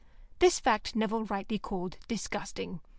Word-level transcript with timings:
This 0.39 0.59
fact 0.59 0.95
Nevill 0.95 1.25
rightly 1.25 1.59
called 1.59 1.97
disgusting. 2.07 2.79